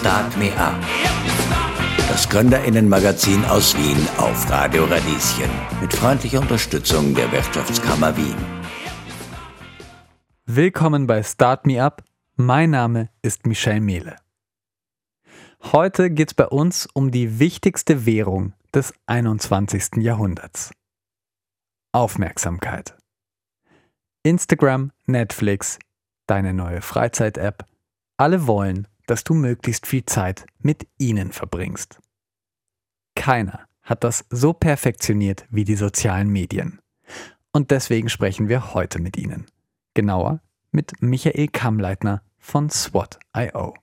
[0.00, 0.82] Start Me Up.
[2.08, 5.50] Das Gründerinnenmagazin aus Wien auf Radio Radieschen.
[5.82, 8.34] Mit freundlicher Unterstützung der Wirtschaftskammer Wien.
[10.46, 12.02] Willkommen bei Start Me Up.
[12.36, 14.16] Mein Name ist Michel Mehle.
[15.64, 19.96] Heute geht es bei uns um die wichtigste Währung des 21.
[19.96, 20.70] Jahrhunderts.
[21.92, 22.96] Aufmerksamkeit.
[24.22, 25.78] Instagram, Netflix,
[26.26, 27.66] deine neue Freizeit-App,
[28.16, 31.98] alle wollen, dass du möglichst viel Zeit mit ihnen verbringst.
[33.16, 36.78] Keiner hat das so perfektioniert wie die sozialen Medien.
[37.52, 39.46] Und deswegen sprechen wir heute mit ihnen.
[39.94, 43.74] Genauer mit Michael Kammleitner von SWOT.io.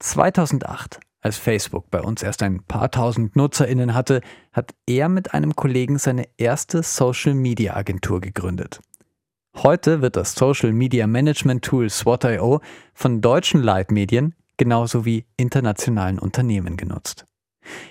[0.00, 4.20] 2008, als Facebook bei uns erst ein paar tausend NutzerInnen hatte,
[4.52, 8.80] hat er mit einem Kollegen seine erste Social Media Agentur gegründet.
[9.64, 12.60] Heute wird das Social Media Management Tool SWOT.io
[12.94, 17.24] von deutschen Leitmedien genauso wie internationalen Unternehmen genutzt.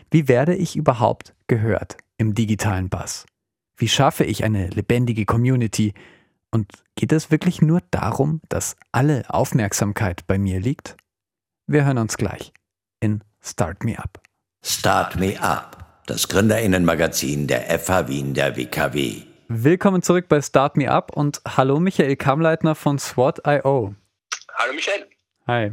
[0.10, 3.26] Wie werde ich überhaupt gehört im digitalen Bass?
[3.76, 5.94] Wie schaffe ich eine lebendige Community?
[6.52, 10.96] Und geht es wirklich nur darum, dass alle Aufmerksamkeit bei mir liegt?
[11.68, 12.54] Wir hören uns gleich
[13.02, 14.22] in Start Me Up.
[14.64, 19.27] Start Me Up, das Gründerinnenmagazin der FH Wien der WKW.
[19.50, 23.96] Willkommen zurück bei Start Me Up und hallo Michael Kammleitner von SWOT.io.
[24.54, 25.08] Hallo Michael.
[25.48, 25.72] Hi.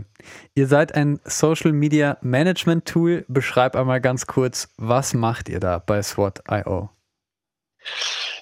[0.54, 3.24] Ihr seid ein Social Media Management Tool.
[3.26, 6.90] Beschreib einmal ganz kurz, was macht ihr da bei SWOT.io?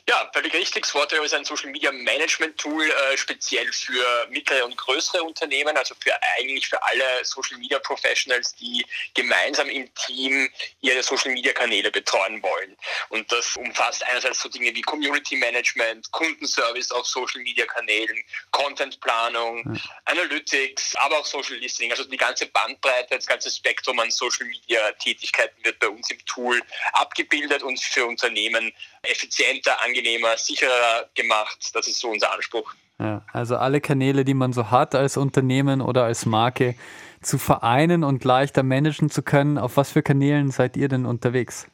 [0.08, 0.84] Ja, völlig richtig.
[0.84, 5.94] Swotio ist ein Social Media Management Tool äh, speziell für mittlere und größere Unternehmen, also
[6.00, 10.50] für eigentlich für alle Social Media Professionals, die gemeinsam im Team
[10.80, 12.76] ihre Social Media Kanäle betreuen wollen.
[13.10, 19.00] Und das umfasst einerseits so Dinge wie Community Management, Kundenservice auf Social Media Kanälen, Content
[19.00, 19.80] Planung, mhm.
[20.06, 21.92] Analytics, aber auch Social Listening.
[21.92, 26.18] Also die ganze Bandbreite, das ganze Spektrum an Social Media Tätigkeiten wird bei uns im
[26.26, 26.60] Tool
[26.92, 28.72] abgebildet und für Unternehmen
[29.02, 31.70] effizienter, angenehmer, sicherer gemacht.
[31.74, 32.72] Das ist so unser Anspruch.
[32.98, 36.76] Ja, also alle Kanäle, die man so hat als Unternehmen oder als Marke,
[37.20, 39.58] zu vereinen und leichter managen zu können.
[39.58, 41.66] Auf was für Kanälen seid ihr denn unterwegs?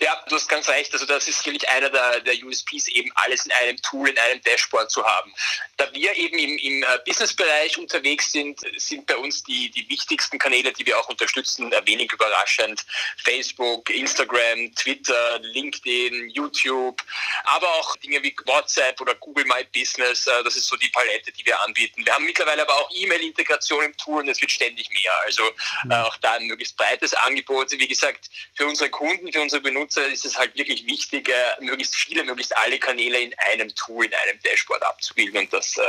[0.00, 0.92] Ja, du hast ganz recht.
[0.92, 4.42] Also das ist wirklich einer der, der USPs, eben alles in einem Tool, in einem
[4.42, 5.32] Dashboard zu haben.
[5.76, 10.38] Da wir eben im, im äh, Businessbereich unterwegs sind, sind bei uns die, die wichtigsten
[10.38, 12.84] Kanäle, die wir auch unterstützen, wenig überraschend.
[13.24, 17.02] Facebook, Instagram, Twitter, LinkedIn, YouTube,
[17.44, 20.26] aber auch Dinge wie WhatsApp oder Google My Business.
[20.26, 22.04] Äh, das ist so die Palette, die wir anbieten.
[22.04, 25.12] Wir haben mittlerweile aber auch E-Mail-Integration im Tool und es wird ständig mehr.
[25.24, 25.42] Also
[25.90, 27.70] äh, auch da ein möglichst breites Angebot.
[27.72, 31.94] Wie gesagt, für unsere Kunden, für unsere Benutzer ist es halt wirklich wichtig, äh, möglichst
[31.94, 35.82] viele, möglichst alle Kanäle in einem Tool, in einem Dashboard abzubilden und das äh,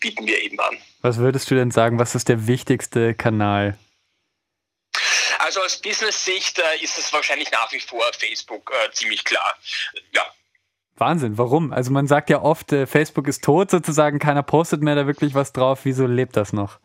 [0.00, 0.76] bieten wir eben an.
[1.02, 3.78] Was würdest du denn sagen, was ist der wichtigste Kanal?
[5.38, 9.54] Also aus Business-Sicht äh, ist es wahrscheinlich nach wie vor Facebook äh, ziemlich klar.
[10.12, 10.26] Ja,
[11.00, 11.72] Wahnsinn, warum?
[11.72, 15.34] Also man sagt ja oft, äh, Facebook ist tot sozusagen, keiner postet mehr da wirklich
[15.34, 15.80] was drauf.
[15.84, 16.78] Wieso lebt das noch?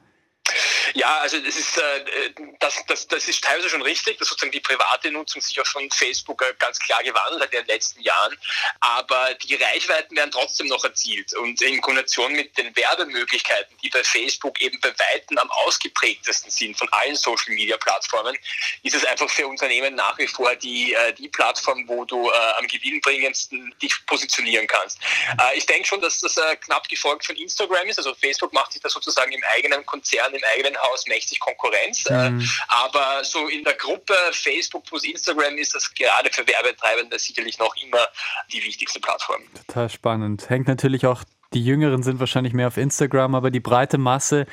[0.94, 4.60] Ja, also das ist, äh, das, das, das ist teilweise schon richtig, dass sozusagen die
[4.60, 8.38] private Nutzung sich auch von Facebook äh, ganz klar gewandelt hat in den letzten Jahren.
[8.80, 11.34] Aber die Reichweiten werden trotzdem noch erzielt.
[11.36, 16.78] Und in Kombination mit den Werbemöglichkeiten, die bei Facebook eben bei Weitem am ausgeprägtesten sind
[16.78, 18.38] von allen Social Media Plattformen,
[18.84, 22.34] ist es einfach für Unternehmen nach wie vor die, äh, die Plattform, wo du äh,
[22.58, 25.00] am gewinnbringendsten dich positionieren kannst.
[25.42, 27.98] Äh, ich denke schon, dass das äh, knapp gefolgt von Instagram ist.
[27.98, 32.06] Also Facebook macht sich da sozusagen im eigenen Konzern, im eigenen Haus mächtig Konkurrenz.
[32.06, 32.50] Äh, mhm.
[32.68, 37.76] aber so in der Gruppe Facebook plus Instagram ist das gerade für Werbetreibende sicherlich noch
[37.78, 38.08] immer
[38.52, 39.42] die wichtigste Plattform.
[39.68, 40.50] Total spannend.
[40.50, 41.24] Hängt natürlich auch
[41.56, 44.46] die Jüngeren sind wahrscheinlich mehr auf Instagram, aber die breite Masse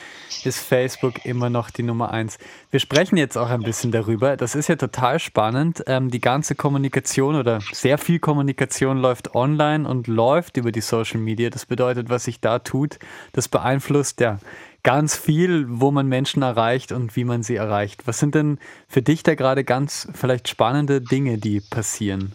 [0.45, 2.39] ist Facebook immer noch die Nummer eins.
[2.71, 4.37] Wir sprechen jetzt auch ein bisschen darüber.
[4.37, 5.83] Das ist ja total spannend.
[5.89, 11.19] Ähm, die ganze Kommunikation oder sehr viel Kommunikation läuft online und läuft über die Social
[11.19, 11.51] Media.
[11.51, 13.01] Das bedeutet, was sich da tut,
[13.33, 14.39] das beeinflusst ja
[14.83, 18.07] ganz viel, wo man Menschen erreicht und wie man sie erreicht.
[18.07, 18.59] Was sind denn
[18.89, 22.33] für dich da gerade ganz vielleicht spannende Dinge, die passieren?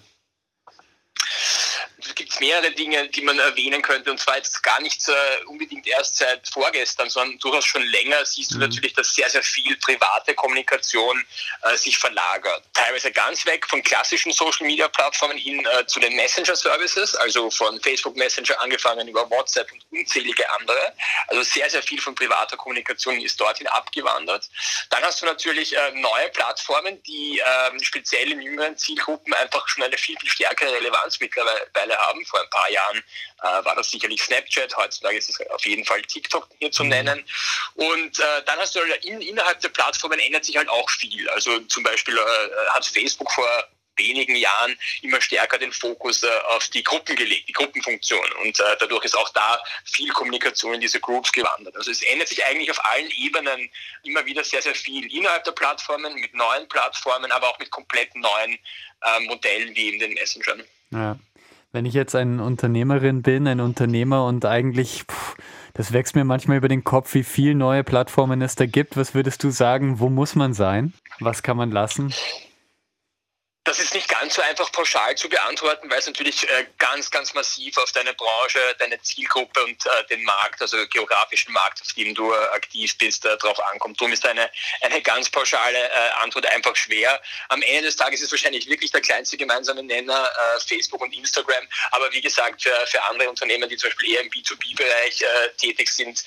[2.39, 4.11] Mehrere Dinge, die man erwähnen könnte.
[4.11, 5.13] Und zwar jetzt gar nicht äh,
[5.45, 8.63] unbedingt erst seit vorgestern, sondern durchaus schon länger siehst du mhm.
[8.63, 11.23] natürlich, dass sehr, sehr viel private Kommunikation
[11.63, 12.63] äh, sich verlagert.
[12.73, 18.59] Teilweise ganz weg von klassischen Social-Media-Plattformen hin äh, zu den Messenger-Services, also von Facebook Messenger
[18.61, 20.93] angefangen über WhatsApp und unzählige andere.
[21.27, 24.49] Also sehr, sehr viel von privater Kommunikation ist dorthin abgewandert.
[24.89, 29.83] Dann hast du natürlich äh, neue Plattformen, die ähm, speziell in jüngeren Zielgruppen einfach schon
[29.83, 33.03] eine viel, viel stärkere Relevanz mittlerweile haben vor ein paar Jahren
[33.41, 36.89] äh, war das sicherlich Snapchat, heutzutage ist es auf jeden Fall TikTok hier zu mhm.
[36.89, 37.25] nennen.
[37.75, 41.29] Und äh, dann hast du halt in, innerhalb der Plattformen ändert sich halt auch viel.
[41.29, 43.67] Also zum Beispiel äh, hat Facebook vor
[43.97, 48.31] wenigen Jahren immer stärker den Fokus äh, auf die Gruppen gelegt, die Gruppenfunktion.
[48.43, 51.75] Und äh, dadurch ist auch da viel Kommunikation in diese Groups gewandert.
[51.75, 53.69] Also es ändert sich eigentlich auf allen Ebenen
[54.03, 58.15] immer wieder sehr, sehr viel innerhalb der Plattformen, mit neuen Plattformen, aber auch mit komplett
[58.15, 58.59] neuen
[59.01, 60.63] äh, Modellen wie in den Messengern.
[60.91, 61.17] Ja.
[61.73, 65.35] Wenn ich jetzt eine Unternehmerin bin, ein Unternehmer und eigentlich, pff,
[65.73, 68.95] das wächst mir manchmal über den Kopf, wie viele neue Plattformen es da gibt.
[68.95, 70.93] Was würdest du sagen, wo muss man sein?
[71.19, 72.13] Was kann man lassen?
[73.67, 77.33] Das ist nicht ganz so einfach pauschal zu beantworten, weil es natürlich äh, ganz, ganz
[77.33, 82.15] massiv auf deine Branche, deine Zielgruppe und äh, den Markt, also geografischen Markt, auf dem
[82.15, 83.99] du äh, aktiv bist, darauf ankommt.
[83.99, 84.49] Darum ist eine,
[84.79, 85.77] eine ganz pauschale
[86.21, 87.21] Antwort einfach schwer.
[87.49, 90.29] Am Ende des Tages ist wahrscheinlich wirklich der kleinste gemeinsame Nenner
[90.65, 91.67] Facebook und Instagram.
[91.91, 95.23] Aber wie gesagt, für, für andere Unternehmen, die zum Beispiel eher im B2B-Bereich
[95.57, 96.23] tätig sind,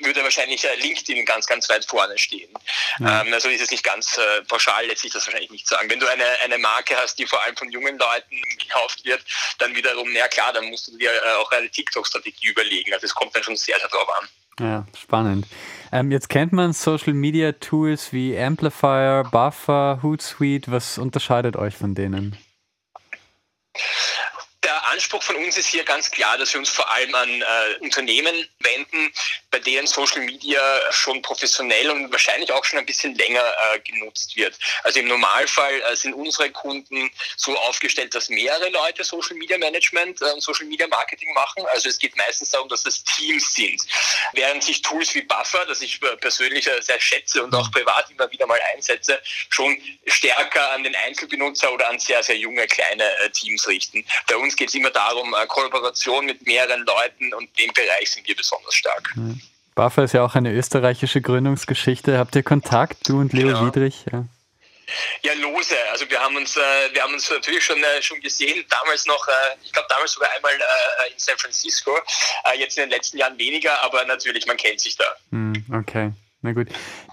[0.00, 2.52] würde wahrscheinlich LinkedIn ganz, ganz weit vorne stehen.
[3.00, 4.18] Ähm, also ist es nicht ganz
[4.48, 5.90] pauschal, letztlich das wahrscheinlich nicht sagen.
[5.90, 9.22] Wenn du eine, eine Marke hast, die vor allem von jungen Leuten gekauft wird,
[9.58, 12.92] dann wiederum, na klar, dann musst du dir äh, auch eine TikTok-Strategie überlegen.
[12.92, 14.28] Also es kommt dann schon sehr, drauf an.
[14.60, 15.46] Ja, spannend.
[15.90, 20.70] Ähm, jetzt kennt man Social Media Tools wie Amplifier, Buffer, Hootsuite.
[20.70, 22.36] Was unterscheidet euch von denen?
[24.62, 27.44] Der Anspruch von uns ist hier ganz klar, dass wir uns vor allem an äh,
[27.80, 29.10] Unternehmen wenden,
[29.50, 30.60] bei denen Social Media
[30.90, 34.54] schon professionell und wahrscheinlich auch schon ein bisschen länger äh, genutzt wird.
[34.82, 40.20] Also im Normalfall äh, sind unsere Kunden so aufgestellt, dass mehrere Leute Social Media Management
[40.20, 41.64] äh, und Social Media Marketing machen.
[41.72, 43.80] Also es geht meistens darum, dass es Teams sind.
[44.34, 48.10] Während sich Tools wie Buffer, das ich äh, persönlich äh, sehr schätze und auch privat
[48.10, 53.10] immer wieder mal einsetze, schon stärker an den Einzelbenutzer oder an sehr, sehr junge kleine
[53.32, 54.04] Teams richten.
[54.26, 58.36] Bei uns geht es immer darum, Kollaboration mit mehreren Leuten und dem Bereich sind wir
[58.36, 59.12] besonders stark.
[59.16, 59.40] Mhm.
[59.74, 62.18] BAFA ist ja auch eine österreichische Gründungsgeschichte.
[62.18, 63.66] Habt ihr Kontakt, du und Leo genau.
[63.66, 64.04] Wiedrich?
[64.12, 64.26] Ja.
[65.22, 65.76] Ja, lose.
[65.92, 66.60] Also wir haben uns, äh,
[66.92, 69.32] wir haben uns natürlich schon, äh, schon gesehen, damals noch, äh,
[69.62, 71.96] ich glaube damals sogar einmal äh, in San Francisco,
[72.44, 75.04] äh, jetzt in den letzten Jahren weniger, aber natürlich, man kennt sich da.
[75.30, 76.12] Hm, okay.
[76.42, 76.68] Na gut.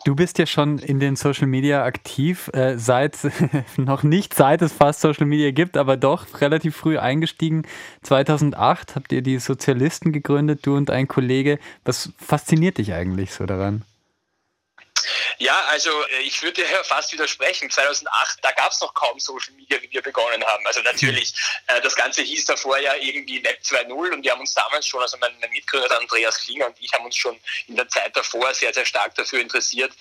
[0.05, 3.17] Du bist ja schon in den Social Media aktiv, äh, seit
[3.77, 7.63] noch nicht seit es fast Social Media gibt, aber doch relativ früh eingestiegen.
[8.03, 11.59] 2008 habt ihr die Sozialisten gegründet, du und ein Kollege.
[11.83, 13.83] Was fasziniert dich eigentlich so daran?
[15.39, 17.69] Ja, also äh, ich würde dir fast widersprechen.
[17.69, 20.65] 2008, da gab es noch kaum Social Media, wie wir begonnen haben.
[20.65, 21.33] Also natürlich,
[21.67, 25.01] äh, das Ganze hieß davor ja irgendwie Web 2.0 und wir haben uns damals schon,
[25.01, 28.53] also mein, mein Mitgründer Andreas Klinger und ich haben uns schon in der Zeit davor
[28.53, 29.91] sehr, sehr stark dafür interessiert,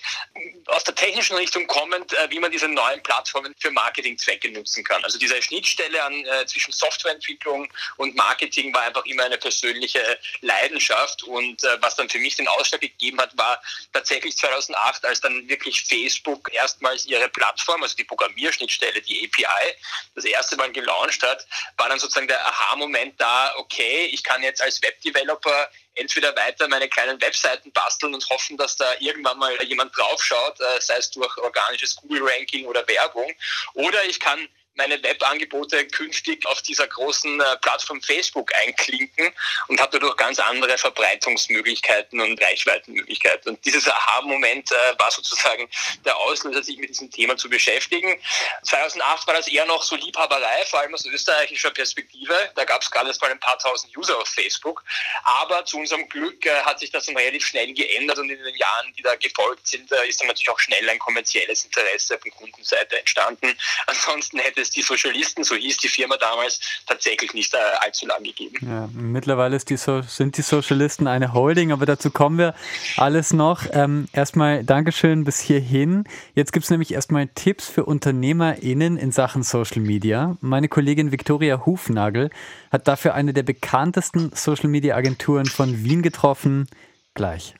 [0.67, 5.03] aus der technischen Richtung kommend, äh, wie man diese neuen Plattformen für Marketingzwecke nutzen kann.
[5.03, 11.23] Also diese Schnittstelle an, äh, zwischen Softwareentwicklung und Marketing war einfach immer eine persönliche Leidenschaft
[11.23, 13.61] und äh, was dann für mich den Ausschlag gegeben hat, war
[13.93, 19.73] tatsächlich 2008, als dann wirklich Facebook erstmals ihre Plattform, also die Programmierschnittstelle, die API,
[20.15, 21.45] das erste Mal gelauncht hat,
[21.77, 26.87] war dann sozusagen der Aha-Moment da, okay, ich kann jetzt als Webdeveloper entweder weiter meine
[26.87, 31.35] kleinen Webseiten basteln und hoffen, dass da irgendwann mal jemand draufschaut, äh, sei es durch
[31.37, 33.33] organisches Google-Ranking oder Werbung,
[33.73, 39.31] oder ich kann meine Webangebote künftig auf dieser großen äh, Plattform Facebook einklinken
[39.67, 43.51] und habe dadurch ganz andere Verbreitungsmöglichkeiten und Reichweitenmöglichkeiten.
[43.51, 45.67] Und dieses Aha-Moment äh, war sozusagen
[46.05, 48.19] der Auslöser, sich mit diesem Thema zu beschäftigen.
[48.63, 52.51] 2008 war das eher noch so Liebhaberei, vor allem aus österreichischer Perspektive.
[52.55, 54.83] Da gab es gerade mal ein paar tausend User auf Facebook.
[55.23, 58.55] Aber zu unserem Glück äh, hat sich das dann relativ schnell geändert und in den
[58.55, 62.99] Jahren, die da gefolgt sind, ist dann natürlich auch schnell ein kommerzielles Interesse von Kundenseite
[62.99, 63.57] entstanden.
[63.87, 68.27] Ansonsten hätte es die Sozialisten, so hieß die Firma damals, tatsächlich nicht äh, allzu lange
[68.27, 68.57] gegeben.
[68.61, 72.53] Ja, mittlerweile die so sind die Sozialisten eine Holding, aber dazu kommen wir
[72.97, 73.63] alles noch.
[73.71, 76.03] Ähm, erstmal Dankeschön bis hierhin.
[76.35, 80.37] Jetzt gibt es nämlich erstmal Tipps für UnternehmerInnen in Sachen Social Media.
[80.41, 82.29] Meine Kollegin Viktoria Hufnagel
[82.71, 86.67] hat dafür eine der bekanntesten Social Media Agenturen von Wien getroffen.
[87.13, 87.55] Gleich.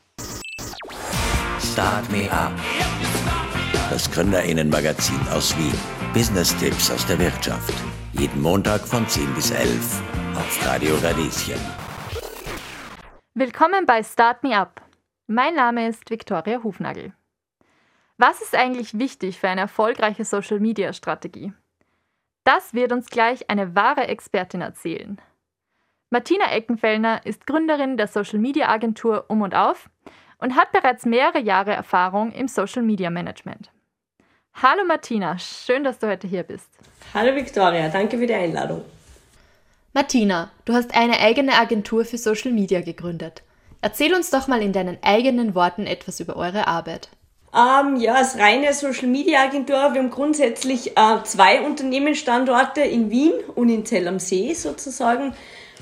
[1.59, 2.53] Start Me Up.
[3.89, 5.96] Das Gründerinnenmagazin aus Wien.
[6.13, 7.73] Business-Tipps aus der Wirtschaft.
[8.13, 10.01] Jeden Montag von 10 bis 11
[10.35, 11.59] auf Radio Radieschen.
[13.33, 14.81] Willkommen bei Start Me Up.
[15.27, 17.13] Mein Name ist Viktoria Hufnagel.
[18.17, 21.53] Was ist eigentlich wichtig für eine erfolgreiche Social-Media-Strategie?
[22.43, 25.19] Das wird uns gleich eine wahre Expertin erzählen.
[26.09, 29.89] Martina Eckenfellner ist Gründerin der Social-Media-Agentur Um und Auf
[30.39, 33.71] und hat bereits mehrere Jahre Erfahrung im Social-Media-Management.
[34.59, 36.65] Hallo Martina, schön, dass du heute hier bist.
[37.13, 38.81] Hallo Viktoria, danke für die Einladung.
[39.93, 43.43] Martina, du hast eine eigene Agentur für Social Media gegründet.
[43.81, 47.09] Erzähl uns doch mal in deinen eigenen Worten etwas über eure Arbeit.
[47.53, 53.33] Ähm, ja, als reine Social Media Agentur, wir haben grundsätzlich äh, zwei Unternehmensstandorte in Wien
[53.53, 55.35] und in Zell am See sozusagen.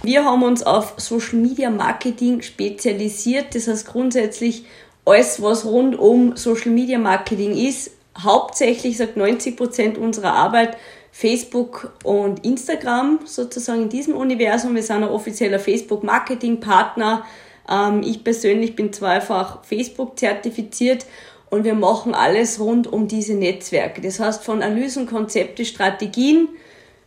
[0.03, 3.55] Wir haben uns auf Social Media Marketing spezialisiert.
[3.55, 4.65] Das heißt grundsätzlich
[5.05, 7.94] alles, was rund um Social Media Marketing ist.
[8.17, 10.77] Hauptsächlich sagt 90 Prozent unserer Arbeit
[11.11, 14.75] Facebook und Instagram sozusagen in diesem Universum.
[14.75, 17.25] Wir sind ein offizieller Facebook Marketing Partner.
[17.69, 21.05] Ähm, ich persönlich bin zweifach Facebook zertifiziert
[21.49, 24.01] und wir machen alles rund um diese Netzwerke.
[24.01, 26.49] Das heißt von Analysen, Konzepte, Strategien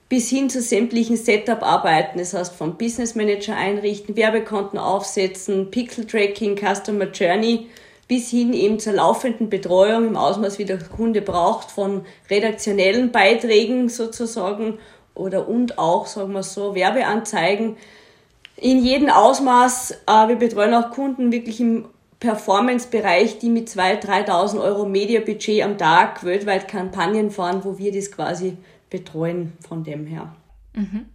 [0.09, 2.19] bis hin zu sämtlichen Setup-Arbeiten.
[2.19, 7.67] Das heißt vom Business Manager einrichten, Werbekonten aufsetzen, Pixel-Tracking, Customer Journey
[8.09, 13.89] bis hin eben zur laufenden Betreuung im Ausmaß, wie der Kunde braucht, von redaktionellen Beiträgen
[13.91, 14.79] sozusagen
[15.15, 17.77] oder und auch, sagen wir so, Werbeanzeigen
[18.57, 19.93] in jedem Ausmaß.
[20.07, 21.87] Äh, wir betreuen auch Kunden wirklich im
[22.21, 28.11] Performance-Bereich, die mit 2.000, 3.000 Euro Media-Budget am Tag weltweit Kampagnen fahren, wo wir das
[28.11, 28.57] quasi
[28.91, 30.35] betreuen von dem her.
[30.75, 31.07] Mhm.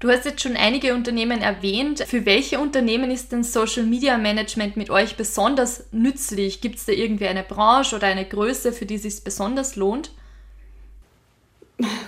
[0.00, 2.00] Du hast jetzt schon einige Unternehmen erwähnt.
[2.06, 6.60] Für welche Unternehmen ist denn Social Media Management mit euch besonders nützlich?
[6.60, 10.10] Gibt es da irgendwie eine Branche oder eine Größe, für die es sich besonders lohnt?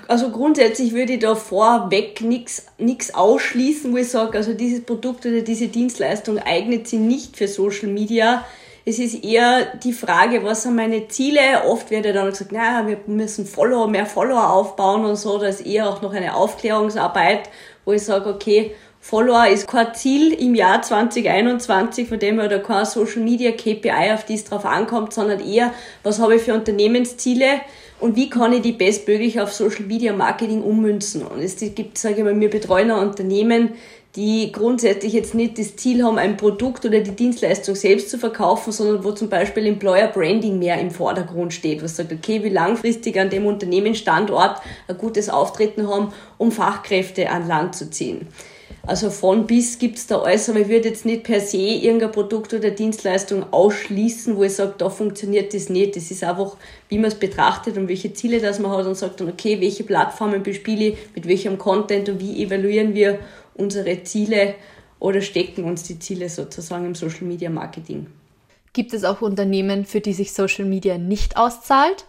[0.08, 5.40] Also grundsätzlich würde ich da vorweg nichts ausschließen, wo ich sage, also dieses Produkt oder
[5.40, 8.44] diese Dienstleistung eignet sich nicht für Social Media.
[8.84, 11.64] Es ist eher die Frage, was sind meine Ziele?
[11.66, 15.38] Oft wird ja dann gesagt, naja, wir müssen Follower, mehr Follower aufbauen und so.
[15.38, 17.48] Da ist eher auch noch eine Aufklärungsarbeit,
[17.86, 22.84] wo ich sage, okay, Follower ist kein Ziel im Jahr 2021, von dem oder kein
[22.84, 27.60] Social Media KPI, auf die es drauf ankommt, sondern eher, was habe ich für Unternehmensziele?
[27.98, 31.22] Und wie kann ich die bestmöglich auf Social Media Marketing ummünzen.
[31.26, 33.70] Und es gibt, sage ich mal, wir betreuen ein Unternehmen,
[34.16, 38.72] die grundsätzlich jetzt nicht das Ziel haben, ein Produkt oder die Dienstleistung selbst zu verkaufen,
[38.72, 43.20] sondern wo zum Beispiel Employer Branding mehr im Vordergrund steht, was sagt, okay, wie langfristig
[43.20, 48.26] an dem Unternehmensstandort ein gutes Auftreten haben, um Fachkräfte an Land zu ziehen.
[48.86, 52.54] Also von bis gibt's da alles, aber ich würde jetzt nicht per se irgendein Produkt
[52.54, 55.96] oder Dienstleistung ausschließen, wo ich sage, da funktioniert das nicht.
[55.96, 56.56] Das ist einfach,
[56.88, 59.82] wie man es betrachtet und welche Ziele das man hat und sagt dann, okay, welche
[59.82, 63.18] Plattformen bespiele ich, mit welchem Content und wie evaluieren wir
[63.54, 64.54] unsere Ziele
[65.00, 68.06] oder stecken uns die Ziele sozusagen im Social Media Marketing.
[68.72, 72.04] Gibt es auch Unternehmen, für die sich Social Media nicht auszahlt?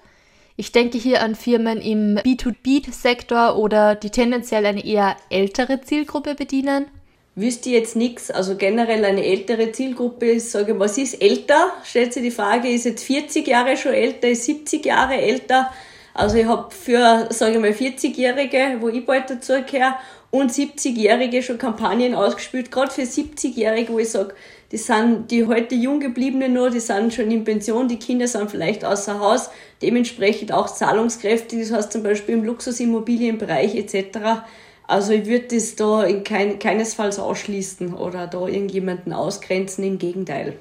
[0.60, 6.88] Ich denke hier an Firmen im B2B-Sektor oder die tendenziell eine eher ältere Zielgruppe bedienen.
[7.36, 11.74] Wüsste jetzt nichts, also generell eine ältere Zielgruppe ist, sage ich, was ist älter?
[11.84, 15.72] Stellt sich die Frage, ist jetzt 40 Jahre schon älter, ist 70 Jahre älter?
[16.16, 19.94] Also ich habe für, sage ich mal, 40-Jährige, wo ich bald dazugehöre,
[20.32, 24.34] und 70-Jährige schon Kampagnen ausgespielt, gerade für 70-Jährige, wo ich sage,
[24.72, 28.52] die sind die heute jung gebliebenen nur, die sind schon in Pension, die Kinder sind
[28.52, 29.50] vielleicht außer Haus,
[29.82, 34.44] dementsprechend auch zahlungskräftig, das heißt zum Beispiel im Luxusimmobilienbereich etc.
[34.86, 40.54] Also ich würde das da in kein, keinesfalls ausschließen oder da irgendjemanden ausgrenzen, im Gegenteil.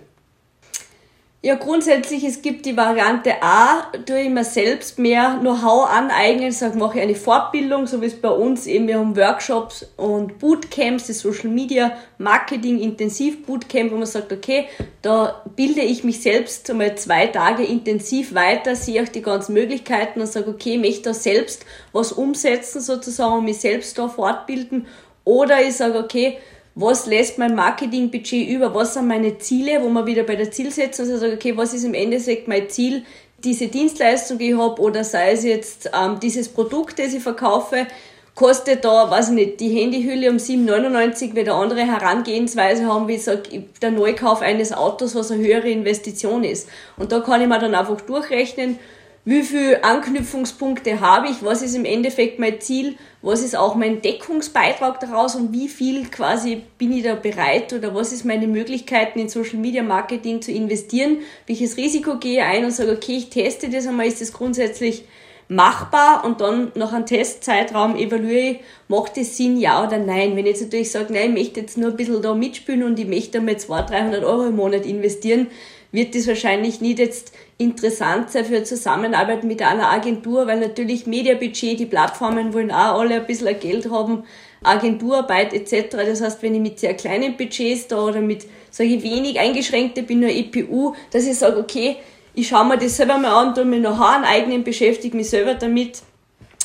[1.46, 6.76] Ja, grundsätzlich, es gibt die Variante A, tue ich mir selbst mehr Know-how aneignen, sage,
[6.76, 11.06] mache ich eine Fortbildung, so wie es bei uns eben, wir haben Workshops und Bootcamps,
[11.06, 14.66] das Social Media Marketing Intensiv Bootcamp, wo man sagt, okay,
[15.02, 20.20] da bilde ich mich selbst einmal zwei Tage intensiv weiter, sehe auch die ganzen Möglichkeiten
[20.20, 24.88] und sage, okay, ich möchte da selbst was umsetzen sozusagen und mich selbst da fortbilden.
[25.22, 26.38] Oder ich sage, okay,
[26.76, 31.06] was lässt mein Marketingbudget über, was sind meine Ziele, wo man wieder bei der Zielsetzung
[31.06, 33.02] sagt, okay, was ist im Endeffekt mein Ziel,
[33.42, 37.86] diese Dienstleistung, die ich habe, oder sei es jetzt ähm, dieses Produkt, das ich verkaufe,
[38.34, 43.16] kostet da, weiß ich nicht, die Handyhülle um 7,99, weil eine andere Herangehensweise haben, wie
[43.16, 46.68] sage, der Neukauf eines Autos, was eine höhere Investition ist.
[46.98, 48.78] Und da kann ich mir dann einfach durchrechnen,
[49.26, 54.00] wie viele Anknüpfungspunkte habe ich, was ist im Endeffekt mein Ziel, was ist auch mein
[54.00, 55.34] Deckungsbeitrag daraus?
[55.34, 57.72] Und wie viel quasi bin ich da bereit?
[57.72, 61.18] Oder was ist meine Möglichkeiten in Social Media Marketing zu investieren,
[61.48, 65.02] welches Risiko gehe ich ein und sage, okay, ich teste das einmal, ist das grundsätzlich
[65.48, 66.24] machbar?
[66.24, 70.36] Und dann nach einem Testzeitraum evaluiere ich, macht das Sinn, ja oder nein.
[70.36, 72.96] Wenn ich jetzt natürlich sage, nein, ich möchte jetzt nur ein bisschen da mitspielen und
[73.00, 75.48] ich möchte einmal 200, 300 Euro im Monat investieren,
[75.90, 81.80] wird das wahrscheinlich nicht jetzt interessant sein für Zusammenarbeit mit einer Agentur, weil natürlich Mediabudget,
[81.80, 84.24] die Plattformen wollen auch alle ein bisschen Geld haben,
[84.62, 85.96] Agenturarbeit etc.
[85.96, 90.20] Das heißt, wenn ich mit sehr kleinen Budgets da oder mit, ich, wenig eingeschränkte bin,
[90.20, 91.96] nur EPU, dass ich sage, okay,
[92.34, 95.54] ich schaue mir das selber mal an, tue mir noch einen eigenen, beschäftige mich selber
[95.54, 96.02] damit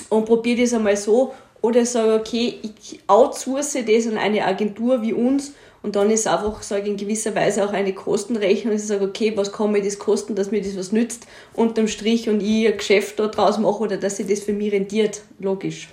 [0.10, 5.13] und probiere das einmal so oder sage, okay, ich outsource das an eine Agentur wie
[5.13, 8.75] uns und dann ist einfach, sage ich, in gewisser Weise auch eine Kostenrechnung.
[8.75, 12.29] Ich sage, okay, was kann mir das kosten, dass mir das was nützt, unterm Strich
[12.29, 15.21] und ich ein Geschäft da draus mache oder dass sich das für mich rentiert.
[15.39, 15.89] Logisch.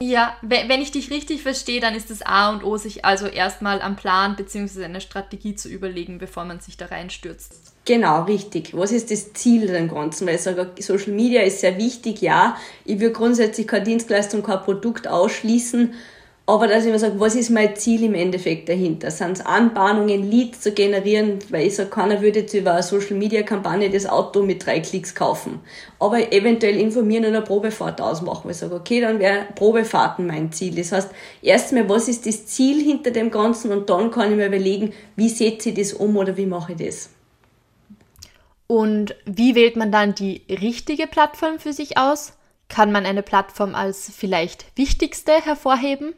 [0.00, 3.80] Ja, wenn ich dich richtig verstehe, dann ist das A und O, sich also erstmal
[3.80, 4.84] am Plan bzw.
[4.84, 7.54] eine Strategie zu überlegen, bevor man sich da reinstürzt.
[7.84, 8.76] Genau, richtig.
[8.76, 10.26] Was ist das Ziel des Ganzen?
[10.26, 12.56] Weil ich sage, Social Media ist sehr wichtig, ja.
[12.84, 15.94] Ich will grundsätzlich keine Dienstleistung, kein Produkt ausschließen,
[16.44, 19.12] aber dass ich mir sage, was ist mein Ziel im Endeffekt dahinter?
[19.12, 21.38] Sind es Anbahnungen, Leads zu generieren?
[21.50, 24.80] Weil ich sage, keiner würde jetzt über eine Social Media Kampagne das Auto mit drei
[24.80, 25.60] Klicks kaufen.
[26.00, 28.50] Aber eventuell informieren eine Probefahrt ausmachen.
[28.50, 30.74] Ich sage, okay, dann wäre Probefahrten mein Ziel.
[30.74, 31.10] Das heißt,
[31.42, 33.70] erstmal, was ist das Ziel hinter dem Ganzen?
[33.70, 36.84] Und dann kann ich mir überlegen, wie setze ich das um oder wie mache ich
[36.84, 37.10] das?
[38.66, 42.32] Und wie wählt man dann die richtige Plattform für sich aus?
[42.68, 46.14] Kann man eine Plattform als vielleicht wichtigste hervorheben?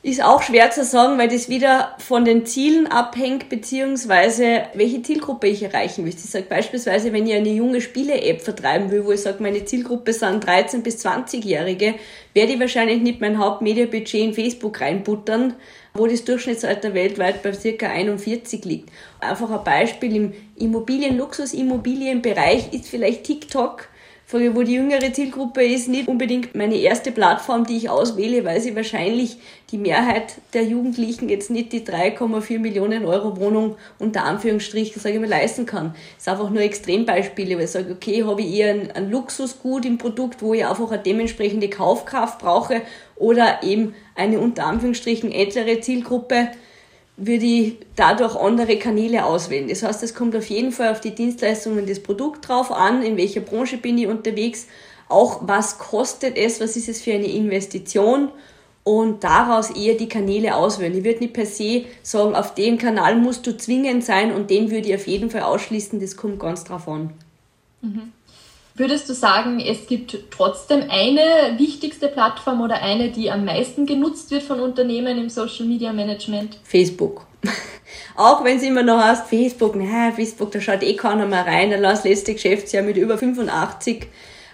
[0.00, 5.48] Ist auch schwer zu sagen, weil das wieder von den Zielen abhängt, beziehungsweise welche Zielgruppe
[5.48, 6.20] ich erreichen möchte.
[6.22, 10.12] Ich sage beispielsweise, wenn ich eine junge Spiele-App vertreiben will, wo ich sage, meine Zielgruppe
[10.12, 11.96] sind 13- bis 20-Jährige,
[12.32, 15.54] werde ich wahrscheinlich nicht mein Hauptmediabudget in Facebook reinbuttern,
[15.94, 17.88] wo das Durchschnittsalter weltweit bei ca.
[17.88, 18.90] 41 liegt.
[19.18, 23.88] Einfach ein Beispiel im Immobilien, Luxus-Immobilienbereich ist vielleicht TikTok
[24.30, 28.76] wo die jüngere Zielgruppe ist, nicht unbedingt meine erste Plattform, die ich auswähle, weil sie
[28.76, 29.38] wahrscheinlich
[29.70, 35.20] die Mehrheit der Jugendlichen jetzt nicht die 3,4 Millionen Euro Wohnung unter Anführungsstrichen, sage ich
[35.20, 35.94] mal, leisten kann.
[36.16, 39.86] Das ist einfach nur Extrembeispiele, weil ich sage, okay, habe ich eher ein, ein Luxusgut
[39.86, 42.82] im Produkt, wo ich einfach eine dementsprechende Kaufkraft brauche
[43.16, 46.48] oder eben eine unter Anführungsstrichen ältere Zielgruppe,
[47.18, 49.68] würde ich dadurch andere Kanäle auswählen.
[49.68, 53.02] Das heißt, es kommt auf jeden Fall auf die Dienstleistungen und das Produkt drauf an,
[53.02, 54.68] in welcher Branche bin ich unterwegs,
[55.08, 58.30] auch was kostet es, was ist es für eine Investition
[58.84, 60.96] und daraus eher die Kanäle auswählen.
[60.96, 64.70] Ich würde nicht per se sagen, auf dem Kanal musst du zwingend sein und den
[64.70, 67.10] würde ich auf jeden Fall ausschließen, das kommt ganz drauf an.
[67.82, 68.12] Mhm.
[68.78, 74.30] Würdest du sagen, es gibt trotzdem eine wichtigste Plattform oder eine, die am meisten genutzt
[74.30, 76.60] wird von Unternehmen im Social Media Management?
[76.62, 77.26] Facebook.
[78.16, 81.72] Auch wenn es immer noch heißt, Facebook, naja, Facebook, da schaut eh keiner mehr rein.
[81.72, 84.06] Dann das letzte Geschäftsjahr mit über 85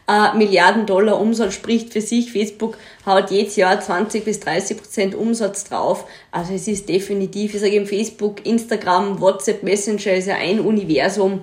[0.09, 2.33] äh, Milliarden Dollar Umsatz spricht für sich.
[2.33, 6.07] Facebook haut jedes Jahr 20 bis 30 Prozent Umsatz drauf.
[6.31, 11.43] Also es ist definitiv, ich sage eben Facebook, Instagram, WhatsApp, Messenger ist ja ein Universum.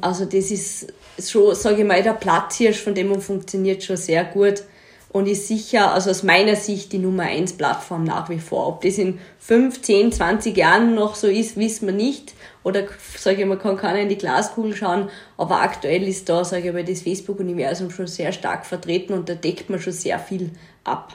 [0.00, 4.62] Also das ist schon, sage ich mal, der Platzhirsch von dem funktioniert schon sehr gut
[5.10, 8.68] und ist sicher, also aus meiner Sicht, die Nummer 1 Plattform nach wie vor.
[8.68, 12.34] Ob das in 5, 10, 20 Jahren noch so ist, wissen wir nicht.
[12.62, 12.84] Oder
[13.16, 15.08] sage ich mal, kann keiner in die Glaskugel schauen.
[15.38, 19.34] Aber aktuell ist da, sage ich mal, das Facebook-Universum schon sehr stark vertreten und da
[19.34, 20.50] deckt man schon sehr viel
[20.84, 21.14] ab.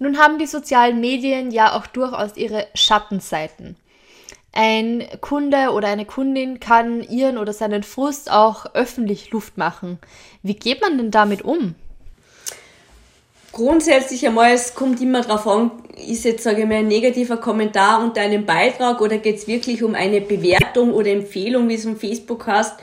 [0.00, 3.76] Nun haben die sozialen Medien ja auch durchaus ihre Schattenseiten.
[4.52, 9.98] Ein Kunde oder eine Kundin kann ihren oder seinen Frust auch öffentlich Luft machen.
[10.42, 11.74] Wie geht man denn damit um?
[13.52, 15.70] Grundsätzlich einmal, es kommt immer darauf an,
[16.08, 19.82] ist jetzt, sage ich mal, ein negativer Kommentar unter einem Beitrag oder geht es wirklich
[19.82, 22.74] um eine Bewertung oder Empfehlung, wie es um Facebook heißt.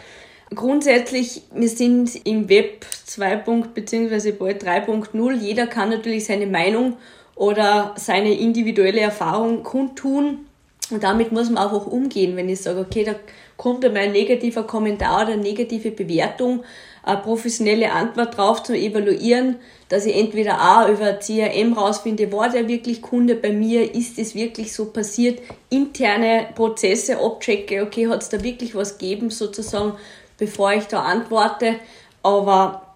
[0.54, 3.36] Grundsätzlich, wir sind im Web 2.
[3.74, 4.32] bzw.
[4.32, 5.34] bald 3.0.
[5.34, 6.98] Jeder kann natürlich seine Meinung
[7.36, 10.49] oder seine individuelle Erfahrung kundtun.
[10.92, 13.16] Und damit muss man einfach umgehen, wenn ich sage, okay, da
[13.58, 16.64] kommt einmal ein negativer Kommentar oder eine negative Bewertung,
[17.04, 19.58] eine professionelle Antwort drauf zu evaluieren,
[19.90, 24.36] dass ich entweder auch über CRM rausfinde, war der wirklich Kunde bei mir, ist es
[24.36, 29.94] wirklich so passiert, interne Prozesse abchecke, okay, hat es da wirklich was gegeben sozusagen,
[30.38, 31.76] bevor ich da antworte.
[32.24, 32.96] Aber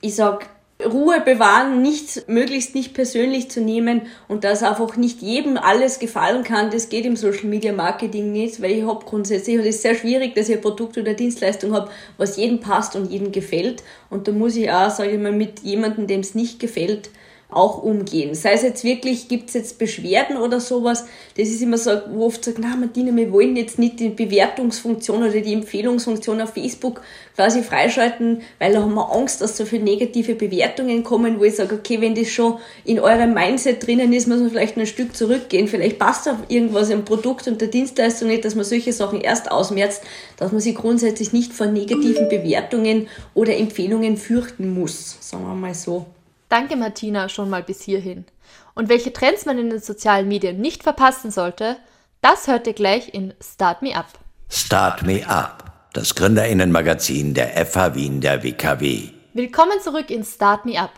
[0.00, 0.48] ich sag
[0.84, 6.44] Ruhe bewahren, nicht, möglichst nicht persönlich zu nehmen und dass einfach nicht jedem alles gefallen
[6.44, 9.82] kann, das geht im Social Media Marketing nicht, weil ich habe grundsätzlich, und es ist
[9.82, 13.82] sehr schwierig, dass ich ein Produkt oder Dienstleistung habe, was jedem passt und jedem gefällt.
[14.10, 17.10] Und da muss ich auch, sage ich mal, mit jemandem, dem es nicht gefällt,
[17.52, 18.34] auch umgehen.
[18.34, 21.04] Sei es jetzt wirklich, gibt es jetzt Beschwerden oder sowas,
[21.36, 25.22] das ist immer so, wo oft sagt, na Martina, wir wollen jetzt nicht die Bewertungsfunktion
[25.22, 27.02] oder die Empfehlungsfunktion auf Facebook
[27.36, 31.56] quasi freischalten, weil da haben wir Angst, dass so viele negative Bewertungen kommen, wo ich
[31.56, 35.16] sage, okay, wenn das schon in eurem Mindset drinnen ist, muss man vielleicht ein Stück
[35.16, 35.68] zurückgehen.
[35.68, 39.50] Vielleicht passt auf irgendwas im Produkt und der Dienstleistung nicht, dass man solche Sachen erst
[39.50, 40.02] ausmerzt,
[40.36, 45.74] dass man sich grundsätzlich nicht vor negativen Bewertungen oder Empfehlungen fürchten muss, sagen wir mal
[45.74, 46.06] so.
[46.52, 48.26] Danke Martina schon mal bis hierhin.
[48.74, 51.78] Und welche Trends man in den sozialen Medien nicht verpassen sollte,
[52.20, 54.18] das hört ihr gleich in Start Me Up.
[54.50, 59.08] Start Me Up, das Gründerinnenmagazin der FH Wien der WKW.
[59.32, 60.92] Willkommen zurück in Start Me Up.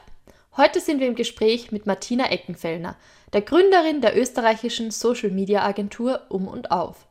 [0.56, 2.96] Heute sind wir im Gespräch mit Martina Eckenfellner,
[3.32, 7.06] der Gründerin der österreichischen Social Media Agentur Um und Auf.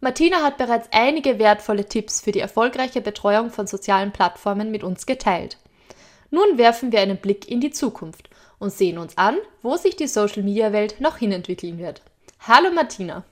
[0.00, 5.06] Martina hat bereits einige wertvolle Tipps für die erfolgreiche Betreuung von sozialen Plattformen mit uns
[5.06, 5.58] geteilt.
[6.30, 10.06] Nun werfen wir einen Blick in die Zukunft und sehen uns an, wo sich die
[10.06, 12.02] Social Media Welt noch hinentwickeln wird.
[12.40, 13.24] Hallo Martina.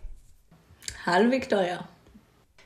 [1.07, 1.89] Hallo Victoria.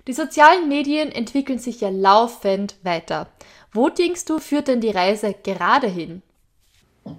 [0.07, 3.29] Die sozialen Medien entwickeln sich ja laufend weiter.
[3.73, 6.23] Wo denkst du, führt denn die Reise gerade hin?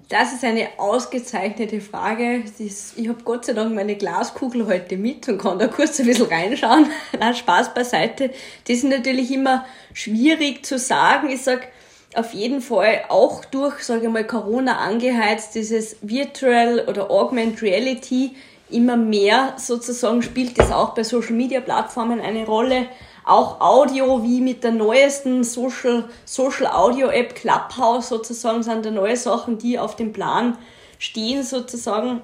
[0.08, 2.44] Das ist eine ausgezeichnete Frage.
[2.58, 6.26] Ich habe Gott sei Dank meine Glaskugel heute mit und kann da kurz ein bisschen
[6.26, 6.90] reinschauen.
[7.18, 8.30] Na, Spaß beiseite.
[8.66, 11.30] Das ist natürlich immer schwierig zu sagen.
[11.30, 11.68] Ich sag
[12.14, 18.34] auf jeden Fall auch durch, sage ich mal, Corona angeheizt, dieses Virtual oder Augmented Reality
[18.70, 22.86] immer mehr sozusagen spielt das auch bei Social Media Plattformen eine Rolle.
[23.24, 29.16] Auch Audio, wie mit der neuesten Social, Social Audio App Clubhouse sozusagen, sind da neue
[29.16, 30.56] Sachen, die auf dem Plan
[30.98, 32.22] stehen sozusagen.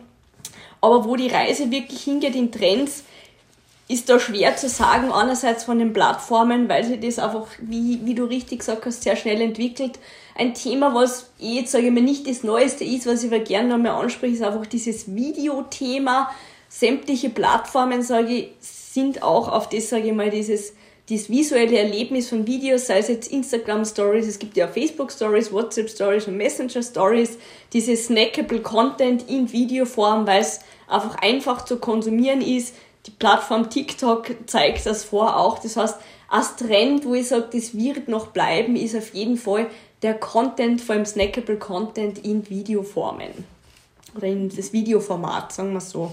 [0.81, 3.05] Aber wo die Reise wirklich hingeht in Trends,
[3.87, 8.15] ist da schwer zu sagen, einerseits von den Plattformen, weil sie das einfach, wie, wie
[8.15, 9.99] du richtig gesagt hast, sehr schnell entwickelt.
[10.35, 13.45] Ein Thema, was eh jetzt, sage ich mal, nicht das Neueste ist, was ich aber
[13.45, 16.31] gerne nochmal anspreche, ist einfach dieses Videothema.
[16.69, 20.73] Sämtliche Plattformen, sage ich, sind auch auf das, sage ich mal, dieses,
[21.11, 25.53] dieses visuelle Erlebnis von Videos, sei es jetzt Instagram Stories, es gibt ja Facebook Stories,
[25.53, 27.39] WhatsApp Stories und Messenger Stories,
[27.75, 32.75] dieses snackable Content in Videoform, weil es einfach einfach zu konsumieren ist,
[33.07, 35.59] die Plattform TikTok zeigt das vor auch.
[35.59, 39.69] Das heißt, als Trend, wo ich sage, das wird noch bleiben, ist auf jeden Fall
[40.03, 43.45] der Content, vor allem snackable Content in Videoformen.
[44.17, 46.13] Oder in das Videoformat, sagen wir so.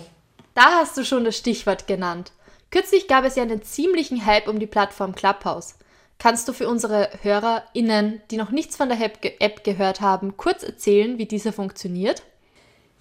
[0.54, 2.32] Da hast du schon das Stichwort genannt.
[2.72, 5.76] Kürzlich gab es ja einen ziemlichen Hype um die Plattform Clubhouse.
[6.20, 11.18] Kannst du für unsere HörerInnen, die noch nichts von der App gehört haben, kurz erzählen,
[11.18, 12.24] wie diese funktioniert?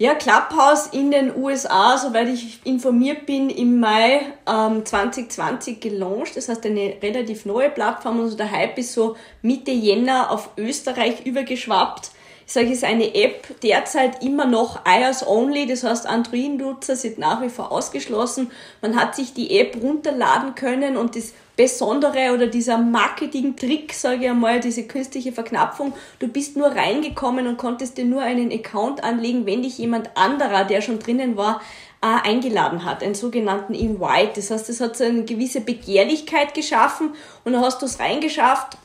[0.03, 6.39] Ja, Clubhouse in den USA, soweit ich informiert bin, im Mai ähm, 2020 gelauncht.
[6.39, 8.19] Das heißt, eine relativ neue Plattform.
[8.19, 12.13] Also der Hype ist so Mitte Jänner auf Österreich übergeschwappt.
[12.51, 17.49] Ich sage, ist eine App derzeit immer noch iOS-only, das heißt Android-Nutzer sind nach wie
[17.49, 18.51] vor ausgeschlossen.
[18.83, 24.31] Man hat sich die App runterladen können und das Besondere oder dieser Marketing-Trick, sage ich
[24.31, 29.47] einmal, diese künstliche Verknapfung, du bist nur reingekommen und konntest dir nur einen Account anlegen,
[29.47, 31.61] wenn dich jemand anderer, der schon drinnen war,
[32.03, 34.33] äh, eingeladen hat, einen sogenannten Invite.
[34.35, 38.77] Das heißt, das hat so eine gewisse Begehrlichkeit geschaffen und dann hast du es reingeschafft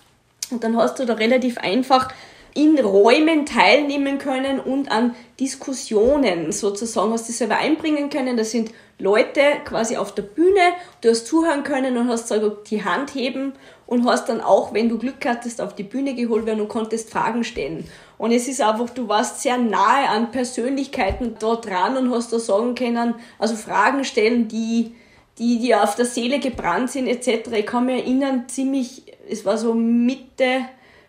[0.51, 2.09] und dann hast du da relativ einfach
[2.55, 8.37] in Räumen teilnehmen können und an Diskussionen sozusagen hast du selber einbringen können.
[8.37, 12.85] Das sind Leute quasi auf der Bühne, du hast zuhören können und hast sogar die
[12.85, 13.51] Hand heben
[13.85, 17.09] und hast dann auch, wenn du Glück hattest, auf die Bühne geholt werden und konntest
[17.09, 17.85] Fragen stellen.
[18.17, 22.39] Und es ist einfach, du warst sehr nahe an Persönlichkeiten dort dran und hast da
[22.39, 24.95] sagen können, also Fragen stellen, die,
[25.37, 27.49] die dir auf der Seele gebrannt sind etc.
[27.51, 30.61] Ich kann mich erinnern, ziemlich, es war so Mitte,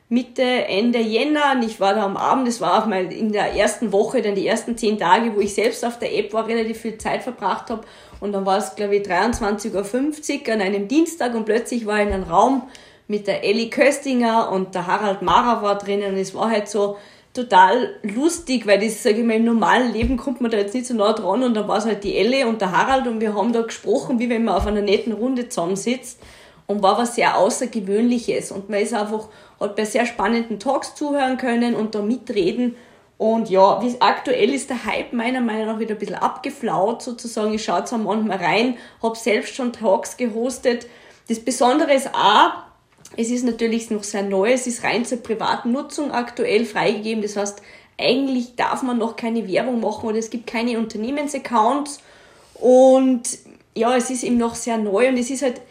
[0.09, 1.53] Mitte, Ende Jänner.
[1.55, 4.35] Und ich war da am Abend, das war auch mal in der ersten Woche, dann
[4.35, 7.71] die ersten zehn Tage, wo ich selbst auf der App war, relativ viel Zeit verbracht
[7.71, 7.83] habe
[8.21, 11.35] und dann war es, glaube ich, 23.50 Uhr an einem Dienstag.
[11.35, 12.63] Und plötzlich war ich in einem Raum
[13.09, 16.15] mit der Ellie Köstinger und der Harald Mara war drinnen.
[16.15, 16.97] Und es war halt so
[17.35, 20.87] total lustig, weil das, sage ich mal, im normalen Leben kommt man da jetzt nicht
[20.87, 21.43] so nah dran.
[21.43, 24.19] Und dann war es halt die Ellie und der Harald und wir haben da gesprochen,
[24.19, 26.21] wie wenn man auf einer netten Runde zusammensitzt
[26.67, 28.51] und war was sehr Außergewöhnliches.
[28.51, 29.29] Und man ist einfach,
[29.61, 32.77] hat bei sehr spannenden Talks zuhören können und da mitreden.
[33.19, 37.55] Und ja, aktuell ist der Hype meiner Meinung nach wieder ein bisschen abgeflaut sozusagen.
[37.55, 40.87] Ich schaue zwar manchmal rein, habe selbst schon Talks gehostet.
[41.29, 42.53] Das Besondere ist auch,
[43.17, 47.23] es ist natürlich noch sehr neu, es ist rein zur privaten Nutzung aktuell freigegeben.
[47.23, 47.63] Das heißt,
[47.99, 52.01] eigentlich darf man noch keine Werbung machen oder es gibt keine Unternehmensaccounts.
[52.55, 53.23] Und
[53.75, 55.63] ja, es ist eben noch sehr neu und es ist halt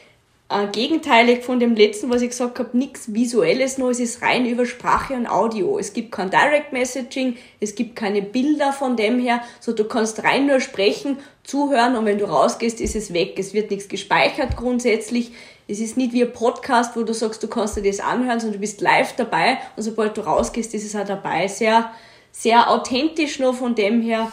[0.48, 4.46] äh, gegenteilig von dem letzten, was ich gesagt habe, nichts Visuelles nur, es ist rein
[4.46, 5.80] über Sprache und Audio.
[5.80, 10.24] Es gibt kein Direct Messaging, es gibt keine Bilder von dem her, so du kannst
[10.24, 13.40] rein nur sprechen, zuhören und wenn du rausgehst, ist es weg.
[13.40, 15.32] Es wird nichts gespeichert grundsätzlich.
[15.68, 18.60] Es ist nicht wie ein Podcast, wo du sagst, du kannst dir das anhören, sondern
[18.60, 21.48] du bist live dabei und sobald du rausgehst, ist es auch dabei.
[21.48, 21.92] Sehr,
[22.32, 24.32] sehr authentisch nur von dem her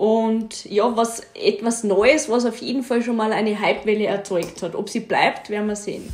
[0.00, 4.74] und ja, was etwas Neues, was auf jeden Fall schon mal eine Hypewelle erzeugt hat.
[4.74, 6.10] Ob sie bleibt, werden wir sehen.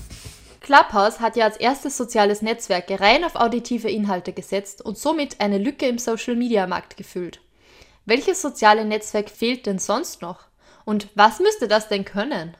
[0.60, 5.58] Clubhouse hat ja als erstes soziales Netzwerk rein auf auditive Inhalte gesetzt und somit eine
[5.58, 7.40] Lücke im Social-Media-Markt gefüllt.
[8.06, 10.40] Welches soziale Netzwerk fehlt denn sonst noch?
[10.84, 12.56] Und was müsste das denn können?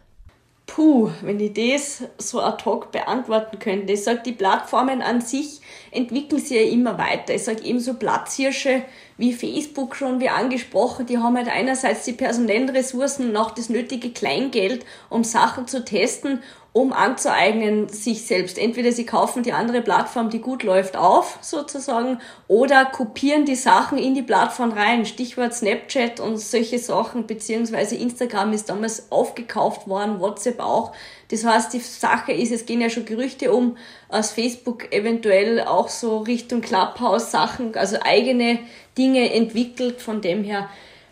[0.66, 3.92] Puh, wenn ich das so ad hoc beantworten könnte.
[3.92, 5.60] Ich sage, die Plattformen an sich
[5.90, 7.34] entwickeln sich ja immer weiter.
[7.34, 8.82] Ich sage ebenso Platzhirsche
[9.18, 13.68] wie Facebook schon, wie angesprochen, die haben halt einerseits die personellen Ressourcen und auch das
[13.68, 16.40] nötige Kleingeld, um Sachen zu testen
[16.76, 18.59] um anzueignen sich selbst.
[18.59, 23.96] Entweder sie kaufen die andere Plattform, die gut läuft, auf, sozusagen, oder kopieren die Sachen
[23.96, 25.07] in die Plattform rein.
[25.07, 30.92] Stichwort Snapchat und solche Sachen, beziehungsweise Instagram ist damals aufgekauft worden, WhatsApp auch.
[31.31, 33.79] Das heißt, die Sache ist, es gehen ja schon Gerüchte um,
[34.11, 38.59] dass Facebook eventuell auch so Richtung Clubhouse Sachen, also eigene
[38.96, 40.68] Dinge entwickelt, von dem her.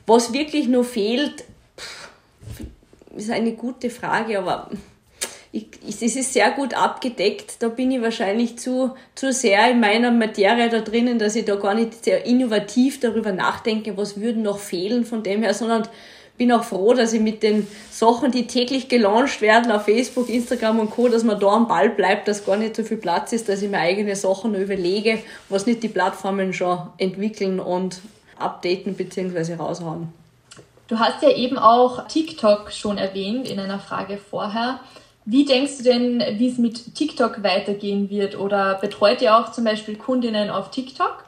[0.06, 1.44] Was wirklich nur fehlt,
[3.16, 4.70] ist eine gute Frage, aber
[5.52, 7.56] ich, ich, es ist sehr gut abgedeckt.
[7.60, 11.54] Da bin ich wahrscheinlich zu, zu sehr in meiner Materie da drinnen, dass ich da
[11.54, 15.86] gar nicht sehr innovativ darüber nachdenke, was würde noch fehlen von dem her, sondern
[16.36, 20.80] bin auch froh, dass ich mit den Sachen, die täglich gelauncht werden auf Facebook, Instagram
[20.80, 23.48] und Co., dass man da am Ball bleibt, dass gar nicht so viel Platz ist,
[23.48, 28.00] dass ich mir eigene Sachen überlege, was nicht die Plattformen schon entwickeln und
[28.38, 29.54] updaten bzw.
[29.54, 30.08] raushauen.
[30.88, 34.80] Du hast ja eben auch TikTok schon erwähnt in einer Frage vorher.
[35.24, 38.38] Wie denkst du denn, wie es mit TikTok weitergehen wird?
[38.38, 41.24] Oder betreut ihr auch zum Beispiel Kundinnen auf TikTok?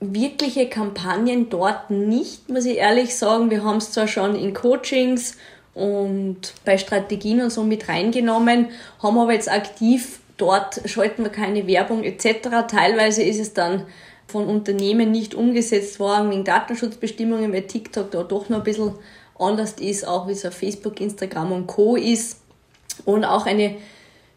[0.00, 3.50] Wirkliche Kampagnen dort nicht, muss ich ehrlich sagen.
[3.50, 5.36] Wir haben es zwar schon in Coachings
[5.74, 8.68] und bei Strategien und so mit reingenommen,
[9.02, 12.48] haben aber jetzt aktiv dort schalten wir keine Werbung etc.
[12.68, 13.84] Teilweise ist es dann
[14.26, 18.92] von Unternehmen nicht umgesetzt worden wegen Datenschutzbestimmungen, weil TikTok da doch noch ein bisschen
[19.38, 21.96] anders ist, auch wie es auf Facebook, Instagram und Co.
[21.96, 22.40] ist
[23.04, 23.76] und auch eine,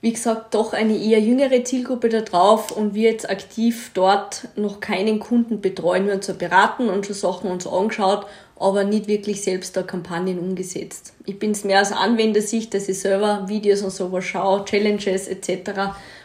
[0.02, 4.80] wie gesagt, doch eine eher jüngere Zielgruppe da drauf und wir jetzt aktiv dort noch
[4.80, 8.26] keinen Kunden betreuen, nur zu beraten und schon Sachen uns angeschaut,
[8.58, 11.14] aber nicht wirklich selbst da Kampagnen umgesetzt.
[11.26, 15.72] Ich bin es mehr aus Anwendersicht, dass ich selber Videos und sowas schaue, Challenges etc.,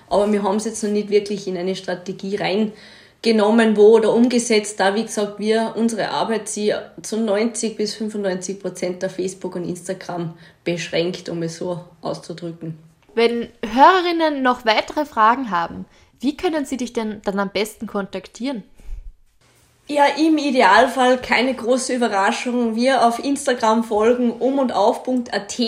[0.09, 2.73] aber wir haben es jetzt noch nicht wirklich in eine Strategie rein
[3.23, 8.61] genommen, wo oder umgesetzt, da wie gesagt wir unsere Arbeit sie zu 90 bis 95
[8.61, 12.79] Prozent auf Facebook und Instagram beschränkt, um es so auszudrücken.
[13.15, 15.87] Wenn Hörerinnen noch weitere Fragen haben,
[16.21, 18.65] wie können sie dich denn dann am besten kontaktieren?
[19.87, 22.75] Ja, im Idealfall keine große Überraschung.
[22.75, 25.59] Wir auf Instagram folgen um und auf.at,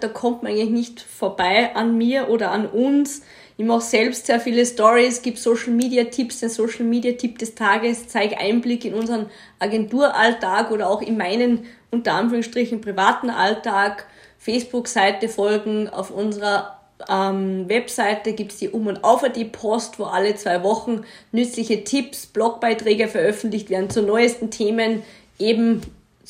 [0.00, 3.22] da kommt man eigentlich nicht vorbei an mir oder an uns.
[3.58, 7.54] Ich mache selbst sehr viele Stories, gebe Social Media Tipps, den Social Media Tipp des
[7.54, 14.06] Tages, zeige Einblick in unseren Agenturalltag oder auch in meinen unter Anführungsstrichen privaten Alltag.
[14.38, 16.75] Facebook-Seite folgen, auf unserer
[17.08, 22.26] ähm, Webseite gibt's die Um- und Auf die Post, wo alle zwei Wochen nützliche Tipps,
[22.26, 25.02] Blogbeiträge veröffentlicht werden zu neuesten Themen,
[25.38, 25.82] eben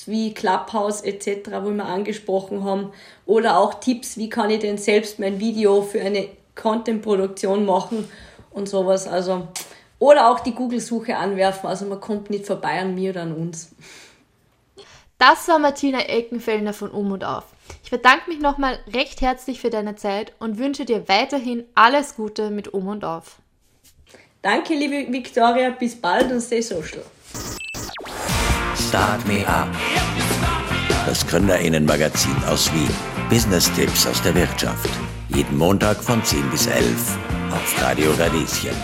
[0.07, 2.93] wie Clubhouse etc., wo wir angesprochen haben,
[3.25, 8.09] oder auch Tipps, wie kann ich denn selbst mein Video für eine Content-Produktion machen
[8.51, 9.07] und sowas.
[9.07, 9.49] Also,
[9.99, 11.69] oder auch die Google-Suche anwerfen.
[11.69, 13.71] Also man kommt nicht vorbei an mir oder an uns.
[15.19, 17.45] Das war Martina Eckenfellner von Um und Auf.
[17.87, 22.51] Ich bedanke mich nochmal recht herzlich für deine Zeit und wünsche dir weiterhin alles Gute
[22.51, 23.37] mit Um und Auf.
[24.43, 25.71] Danke, liebe Victoria.
[25.71, 27.05] Bis bald und stay social.
[28.89, 29.69] Start Me Up.
[31.07, 32.91] Das Gründerinnenmagazin aus Wien.
[33.31, 34.91] Business-Tipps aus der Wirtschaft.
[35.29, 37.17] Jeden Montag von 10 bis 11
[37.53, 38.75] auf Radio Radieschen.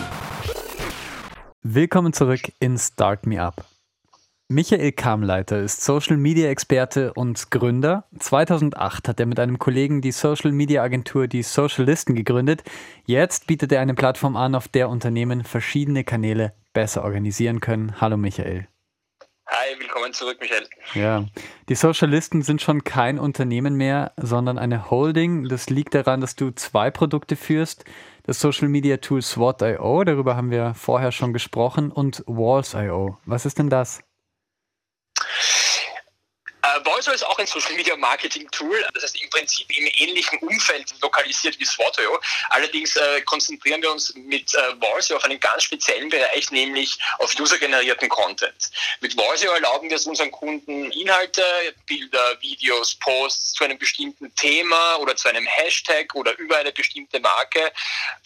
[1.61, 3.65] Willkommen zurück in Start Me Up.
[4.53, 8.05] Michael Kamleiter ist Social Media Experte und Gründer.
[8.19, 12.61] 2008 hat er mit einem Kollegen die Social Media Agentur Die Socialisten gegründet.
[13.07, 17.99] Jetzt bietet er eine Plattform an, auf der Unternehmen verschiedene Kanäle besser organisieren können.
[17.99, 18.67] Hallo Michael.
[19.47, 20.67] Hi, willkommen zurück, Michael.
[20.93, 21.25] Ja,
[21.67, 25.49] die Socialisten sind schon kein Unternehmen mehr, sondern eine Holding.
[25.49, 27.85] Das liegt daran, dass du zwei Produkte führst.
[28.21, 33.17] Das Social Media Tool SWOT.io, darüber haben wir vorher schon gesprochen, und Walls.io.
[33.25, 34.03] Was ist denn das?
[36.83, 40.93] Voice ist auch ein Social Media Marketing Tool, das heißt im Prinzip im ähnlichen Umfeld
[41.01, 42.19] lokalisiert wie Swatio.
[42.49, 47.33] Allerdings äh, konzentrieren wir uns mit äh, Voice auf einen ganz speziellen Bereich, nämlich auf
[47.39, 48.71] usergenerierten Content.
[49.01, 51.43] Mit Voice erlauben wir es unseren Kunden, Inhalte,
[51.85, 57.19] Bilder, Videos, Posts zu einem bestimmten Thema oder zu einem Hashtag oder über eine bestimmte
[57.19, 57.71] Marke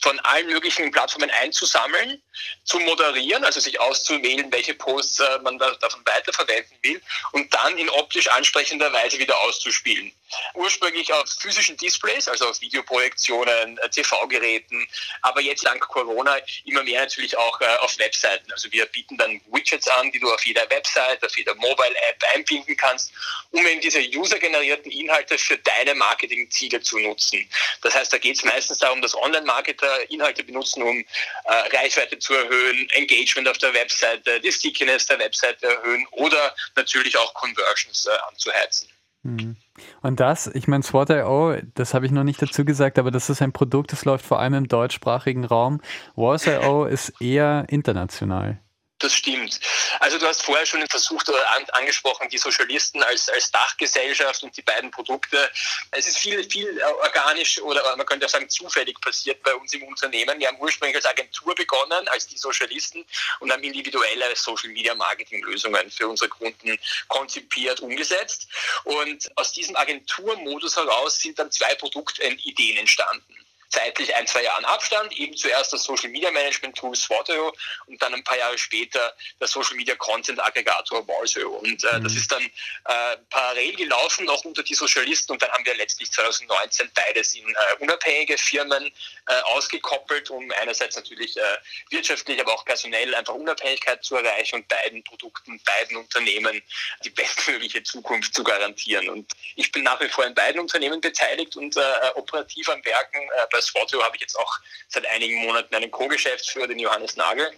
[0.02, 2.22] von allen möglichen Plattformen einzusammeln,
[2.64, 7.78] zu moderieren, also sich auszuwählen, welche Posts äh, man da, davon weiterverwenden will und dann
[7.78, 8.47] in optisch ansprechender
[8.94, 10.12] Weise wieder auszuspielen.
[10.54, 14.88] Ursprünglich auf physischen Displays, also auf Videoprojektionen, äh, TV-Geräten,
[15.22, 18.52] aber jetzt dank Corona immer mehr natürlich auch äh, auf Webseiten.
[18.52, 22.76] Also wir bieten dann Widgets an, die du auf jeder Website, auf jeder Mobile-App einbinden
[22.76, 23.12] kannst,
[23.52, 27.48] um eben diese usergenerierten Inhalte für deine Marketingziele zu nutzen.
[27.82, 32.34] Das heißt, da geht es meistens darum, dass Online-Marketer Inhalte benutzen, um äh, Reichweite zu
[32.34, 38.18] erhöhen, Engagement auf der Webseite, die Stickiness der Webseite erhöhen oder natürlich auch Conversions äh,
[38.30, 38.90] anzuheizen.
[39.28, 39.58] Mhm.
[40.02, 43.42] Und das, ich meine, SWOT.io, das habe ich noch nicht dazu gesagt, aber das ist
[43.42, 45.82] ein Produkt, das läuft vor allem im deutschsprachigen Raum.
[46.16, 48.60] Wars.io ist eher international.
[49.00, 49.60] Das stimmt.
[50.00, 54.58] Also du hast vorher schon versucht oder an, angesprochen, die Sozialisten als, als Dachgesellschaft und
[54.58, 55.52] die beiden Produkte.
[55.92, 59.84] Es ist viel, viel organisch oder man könnte auch sagen zufällig passiert bei uns im
[59.84, 60.40] Unternehmen.
[60.40, 63.06] Wir haben ursprünglich als Agentur begonnen, als die Sozialisten
[63.40, 68.48] und haben individuelle Social Media Marketing Lösungen für unsere Kunden konzipiert, umgesetzt.
[68.84, 75.12] Und aus diesem Agenturmodus heraus sind dann zwei Produktideen entstanden zeitlich ein, zwei Jahren Abstand,
[75.14, 77.54] eben zuerst das Social Media Management Tool Swatio
[77.88, 81.58] und dann ein paar Jahre später der Social Media Content Aggregator Walseo.
[81.58, 82.04] Und äh, mhm.
[82.04, 86.12] das ist dann äh, parallel gelaufen, auch unter die Sozialisten und dann haben wir letztlich
[86.12, 88.92] 2019 beides in äh, unabhängige Firmen
[89.28, 91.42] äh, ausgekoppelt, um einerseits natürlich äh,
[91.90, 96.62] wirtschaftlich, aber auch personell einfach Unabhängigkeit zu erreichen und beiden Produkten, beiden Unternehmen
[97.04, 99.10] die bestmögliche Zukunft zu garantieren.
[99.10, 101.82] Und ich bin nach wie vor in beiden Unternehmen beteiligt und äh,
[102.16, 103.20] operativ am Werken
[103.52, 107.50] bei bei Swatio habe ich jetzt auch seit einigen Monaten einen Co-Geschäftsführer, den Johannes Nagel.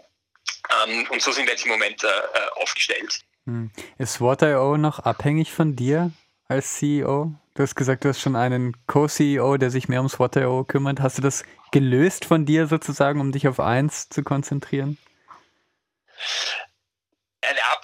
[0.83, 3.19] Ähm, und so sind wir jetzt im Moment äh, äh aufgestellt.
[3.45, 3.71] Hm.
[3.97, 6.11] Ist SWOT.io noch abhängig von dir
[6.47, 7.33] als CEO?
[7.53, 11.01] Du hast gesagt, du hast schon einen Co-CEO, der sich mehr um SWOT.io kümmert.
[11.01, 14.97] Hast du das gelöst von dir sozusagen, um dich auf eins zu konzentrieren?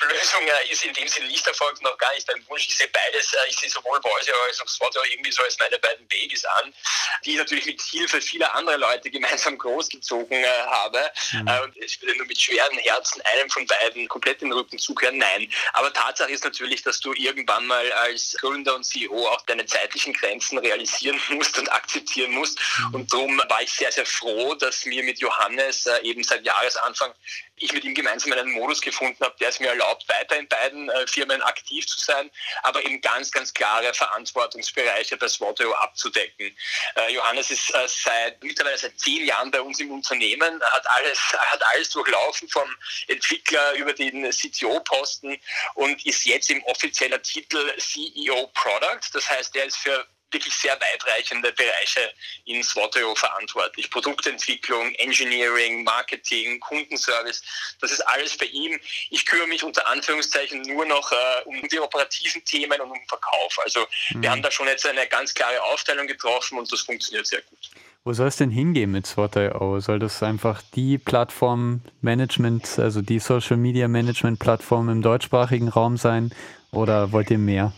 [0.06, 2.68] Eine Ablösung äh, ist in dem Sinne nicht erfolgt, noch gar nicht ein Wunsch.
[2.68, 5.78] Ich sehe beides, äh, ich sehe sowohl Boise als auch Swat irgendwie so als meine
[5.80, 6.74] beiden Babys an,
[7.24, 11.12] die ich natürlich mit Hilfe vieler anderer Leute gemeinsam großgezogen äh, habe.
[11.34, 11.48] Mhm.
[11.48, 15.18] Äh, und ich würde nur mit schweren Herzen einem von beiden komplett den Rücken zukehren.
[15.18, 15.52] Nein.
[15.74, 20.14] Aber Tatsache ist natürlich, dass du irgendwann mal als Gründer und CEO auch deine zeitlichen
[20.14, 22.60] Grenzen realisieren musst und akzeptieren musst.
[22.60, 22.96] Mhm.
[22.96, 27.14] Und darum war ich sehr, sehr froh, dass mir mit Johannes äh, eben seit Jahresanfang
[27.58, 30.90] ich mit ihm gemeinsam einen Modus gefunden habe, der es mir erlaubt, weiter in beiden
[30.90, 32.30] äh, Firmen aktiv zu sein,
[32.64, 36.56] aber eben ganz, ganz klare Verantwortungsbereiche bei SWOTO abzudecken.
[36.96, 41.20] Äh, Johannes ist äh, seit mittlerweile seit zehn Jahren bei uns im Unternehmen, hat alles,
[41.34, 42.70] hat alles durchlaufen vom
[43.08, 45.40] Entwickler über den CTO-Posten
[45.76, 49.02] und ist jetzt im offizieller Titel CEO Product.
[49.14, 50.06] Das heißt, er ist für
[50.36, 52.12] wirklich sehr weitreichende Bereiche
[52.46, 53.90] in Swatio verantwortlich.
[53.90, 57.42] Produktentwicklung, Engineering, Marketing, Kundenservice,
[57.82, 58.80] das ist alles bei ihm.
[59.10, 63.58] Ich kümmere mich unter Anführungszeichen nur noch äh, um die operativen Themen und um Verkauf.
[63.64, 63.80] Also
[64.12, 64.22] mhm.
[64.22, 67.70] wir haben da schon jetzt eine ganz klare Aufteilung getroffen und das funktioniert sehr gut.
[68.04, 69.80] Wo soll es denn hingehen mit SWOT.io?
[69.80, 75.98] Soll das einfach die Plattform Management, also die Social Media Management Plattform im deutschsprachigen Raum
[75.98, 76.32] sein
[76.72, 77.74] oder wollt ihr mehr?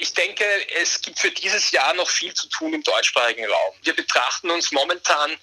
[0.00, 0.44] Ich denke,
[0.80, 3.74] es gibt für dieses Jahr noch viel zu tun im deutschsprachigen Raum.
[3.82, 5.36] Wir betrachten uns momentan,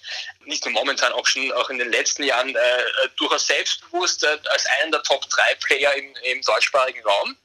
[0.48, 2.58] nicht nur momentan, auch schon auch in den letzten Jahren, äh,
[3.16, 7.36] durchaus selbstbewusst äh, als einen der Top-3-Player im, im deutschsprachigen Raum.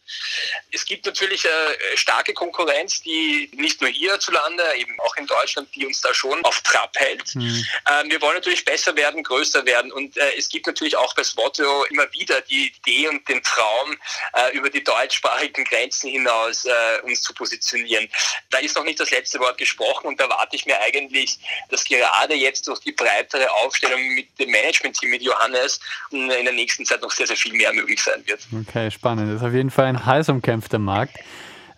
[0.71, 5.85] Es gibt natürlich äh, starke Konkurrenz, die nicht nur hierzulande, eben auch in Deutschland, die
[5.85, 7.35] uns da schon auf Trab hält.
[7.35, 7.65] Mhm.
[7.89, 11.23] Ähm, wir wollen natürlich besser werden, größer werden und äh, es gibt natürlich auch bei
[11.23, 13.97] Swatio immer wieder die Idee und den Traum,
[14.33, 18.09] äh, über die deutschsprachigen Grenzen hinaus äh, uns zu positionieren.
[18.49, 21.39] Da ist noch nicht das letzte Wort gesprochen und da warte ich mir eigentlich,
[21.69, 25.79] dass gerade jetzt durch die breitere Aufstellung mit dem Management-Team, mit Johannes,
[26.11, 28.41] in der nächsten Zeit noch sehr, sehr viel mehr möglich sein wird.
[28.67, 29.29] Okay, spannend.
[29.29, 31.17] Das ist auf jeden Fall ein heiß umkämpfter Markt.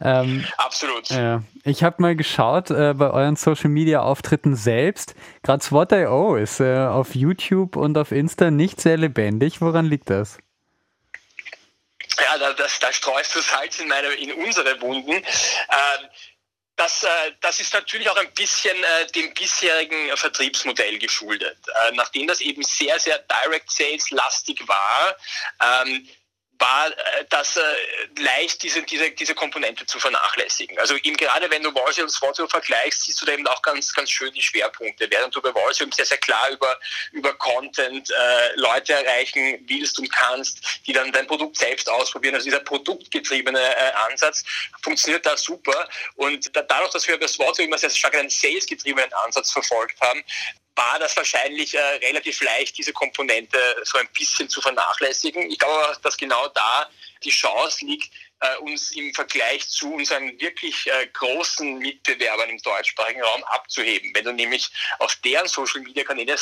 [0.01, 1.09] Ähm, Absolut.
[1.11, 5.15] Äh, ich habe mal geschaut äh, bei euren Social Media Auftritten selbst.
[5.43, 9.61] Gerade SWOT.io ist äh, auf YouTube und auf Insta nicht sehr lebendig.
[9.61, 10.37] Woran liegt das?
[12.17, 15.11] Ja, da, das, da streust du Salz in, meine, in unsere Wunden.
[15.11, 15.21] Ähm,
[16.75, 17.07] das, äh,
[17.41, 21.57] das ist natürlich auch ein bisschen äh, dem bisherigen Vertriebsmodell geschuldet.
[21.67, 25.15] Äh, nachdem das eben sehr, sehr Direct Sales lastig war,
[25.61, 26.07] ähm,
[26.59, 27.61] war äh, das äh,
[28.19, 30.77] leicht, diese, diese, diese Komponente zu vernachlässigen.
[30.79, 33.93] Also eben gerade wenn du Walsey und Swatio vergleichst, siehst du da eben auch ganz,
[33.93, 35.09] ganz schön die Schwerpunkte.
[35.09, 36.79] Während du bei Walsey sehr, sehr klar über,
[37.11, 42.35] über Content äh, Leute erreichen willst und kannst, die dann dein Produkt selbst ausprobieren.
[42.35, 44.43] Also dieser produktgetriebene äh, Ansatz
[44.81, 45.87] funktioniert da super.
[46.15, 50.23] Und da, dadurch, dass wir bei Swatio immer sehr stark einen salesgetriebenen Ansatz verfolgt haben,
[50.75, 55.49] war das wahrscheinlich äh, relativ leicht, diese Komponente so ein bisschen zu vernachlässigen.
[55.49, 56.89] Ich glaube, dass genau da
[57.23, 58.11] die Chance liegt,
[58.45, 64.11] äh, uns im Vergleich zu unseren wirklich äh, großen Mitbewerbern im deutschsprachigen Raum abzuheben.
[64.13, 64.69] Wenn du nämlich
[64.99, 66.35] auf deren Social Media Kanäle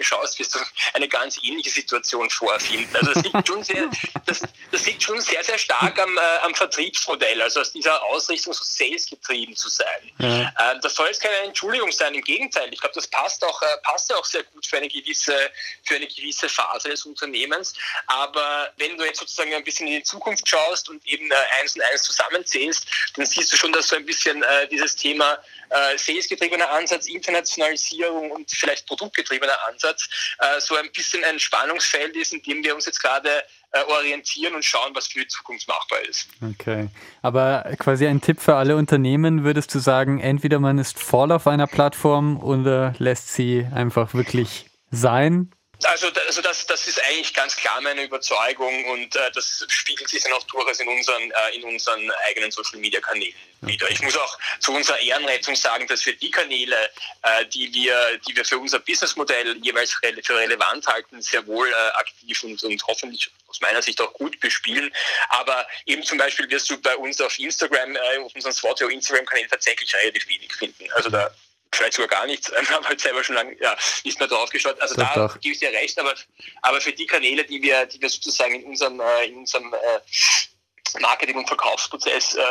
[0.00, 0.58] schaust, wirst du
[0.94, 2.94] eine ganz ähnliche Situation vorfinden.
[2.96, 3.90] Also das liegt schon sehr,
[4.26, 8.52] das, das liegt schon sehr, sehr stark am, äh, am Vertriebsmodell, also aus dieser Ausrichtung
[8.52, 10.12] so salesgetrieben zu sein.
[10.18, 12.72] Ähm, das soll jetzt keine Entschuldigung sein, im Gegenteil.
[12.72, 15.50] Ich glaube, das passt auch, äh, passt auch sehr gut für eine gewisse,
[15.84, 17.74] für eine gewisse Phase des Unternehmens.
[18.06, 21.76] Aber wenn du jetzt sozusagen ein bisschen in die Zukunft schaust und eben äh, eins
[21.76, 22.86] und eins zusammenzählst,
[23.16, 25.38] dann siehst du schon, dass so ein bisschen äh, dieses Thema
[25.70, 32.32] äh, salesgetriebener Ansatz, Internationalisierung und vielleicht produktgetriebener Ansatz äh, so ein bisschen ein Spannungsfeld ist,
[32.32, 33.42] in dem wir uns jetzt gerade
[33.72, 36.28] äh, orientieren und schauen, was für die Zukunft machbar ist.
[36.42, 36.88] Okay.
[37.22, 41.46] Aber quasi ein Tipp für alle Unternehmen, würdest du sagen, entweder man ist voll auf
[41.46, 45.52] einer Plattform oder lässt sie einfach wirklich sein
[45.84, 50.22] also, also das, das ist eigentlich ganz klar meine Überzeugung und äh, das spiegelt sich
[50.22, 53.90] dann auch durchaus in unseren, äh, in unseren eigenen Social Media Kanälen wieder.
[53.90, 56.90] Ich muss auch zu unserer Ehrenrettung sagen, dass wir die Kanäle,
[57.22, 61.74] äh, die, wir, die wir für unser Businessmodell jeweils für relevant halten, sehr wohl äh,
[61.94, 64.92] aktiv und, und hoffentlich aus meiner Sicht auch gut bespielen.
[65.28, 69.46] Aber eben zum Beispiel wirst du bei uns auf Instagram, äh, auf unseren Swatio Instagram-Kanal
[69.48, 70.90] tatsächlich relativ wenig finden.
[70.92, 71.30] Also da
[71.78, 74.80] vielleicht sogar gar nichts, ich habe halt selber schon lange ja, nicht mehr drauf geschaut.
[74.80, 75.40] Also doch, da doch.
[75.40, 76.14] gebe ich dir recht, aber,
[76.62, 80.98] aber für die Kanäle, die wir, die wir sozusagen in unserem, äh, in unserem äh,
[81.00, 82.42] Marketing- und Verkaufsprozess äh,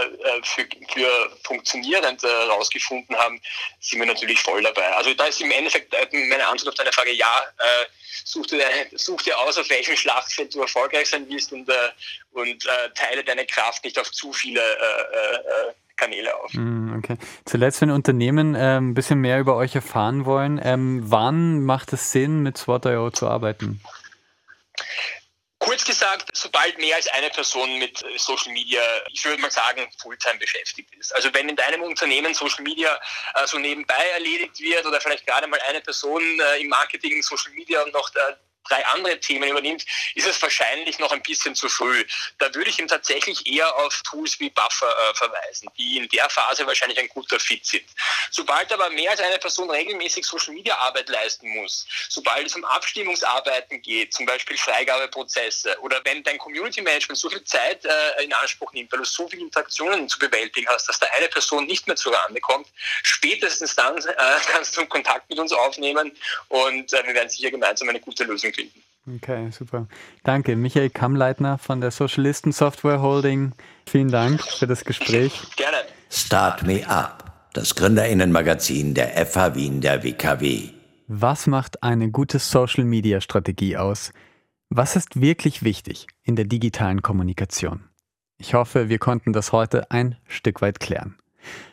[0.44, 3.42] für, für funktionierend herausgefunden äh, haben,
[3.80, 4.88] sind wir natürlich voll dabei.
[4.96, 7.44] Also da ist im Endeffekt meine Antwort auf deine Frage ja,
[8.24, 11.68] such dir, such dir aus, auf welchem Schlachtfeld du erfolgreich sein willst und,
[12.32, 12.64] und
[12.94, 14.78] teile deine Kraft nicht auf zu viele
[15.98, 16.54] Kanäle auf.
[16.54, 17.18] Mm, okay.
[17.45, 22.12] Zuletzt, wenn Unternehmen äh, ein bisschen mehr über euch erfahren wollen, ähm, wann macht es
[22.12, 23.82] Sinn, mit SWOT.io zu arbeiten?
[25.60, 28.82] Kurz gesagt, sobald mehr als eine Person mit äh, Social Media,
[29.12, 31.14] ich würde mal sagen, Fulltime beschäftigt ist.
[31.16, 32.98] Also wenn in deinem Unternehmen Social Media
[33.34, 37.52] äh, so nebenbei erledigt wird oder vielleicht gerade mal eine Person äh, im Marketing Social
[37.54, 38.36] Media und noch äh,
[38.70, 42.05] drei andere Themen übernimmt, ist es wahrscheinlich noch ein bisschen zu früh.
[42.38, 46.30] Da würde ich ihm tatsächlich eher auf Tools wie Buffer äh, verweisen, die in der
[46.30, 47.86] Phase wahrscheinlich ein guter Fit sind.
[48.32, 52.65] Sobald aber mehr als eine Person regelmäßig Social Media Arbeit leisten muss, sobald es um
[52.65, 58.34] Abstimmungsarbeiten geht, zum Beispiel Freigabeprozesse oder wenn dein Community Management so viel Zeit äh, in
[58.34, 61.88] Anspruch nimmt, weil du so viele Interaktionen zu bewältigen hast, dass da eine Person nicht
[61.88, 62.68] mehr zur Rande kommt,
[63.03, 64.13] spätestens dann äh,
[64.47, 66.11] kannst du Kontakt mit uns aufnehmen
[66.49, 68.82] und äh, wir werden sicher gemeinsam eine gute Lösung finden.
[69.16, 69.88] Okay, super.
[70.24, 70.55] Danke.
[70.55, 73.53] Michael Kammleitner von der Socialisten Software Holding.
[73.86, 75.41] Vielen Dank für das Gespräch.
[75.55, 75.78] Gerne.
[76.10, 80.70] Start Me Up, das Gründerinnenmagazin der FH Wien der WKW.
[81.08, 84.12] Was macht eine gute Social Media Strategie aus?
[84.70, 87.86] Was ist wirklich wichtig in der digitalen Kommunikation?
[88.38, 91.18] Ich hoffe, wir konnten das heute ein Stück weit klären.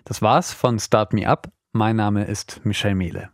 [0.05, 1.51] Das war's von Start Me Up.
[1.73, 3.31] Mein Name ist Michel Mehle.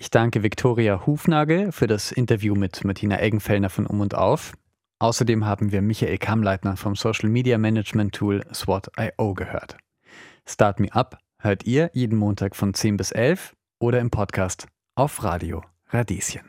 [0.00, 4.52] Ich danke Viktoria Hufnagel für das Interview mit Martina Eggenfellner von Um und Auf.
[5.00, 9.76] Außerdem haben wir Michael Kammleitner vom Social Media Management Tool SWOT.io gehört.
[10.46, 15.24] Start Me Up hört ihr jeden Montag von 10 bis 11 oder im Podcast auf
[15.24, 16.42] Radio Radieschen.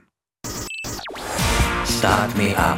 [1.87, 2.77] Start Me Up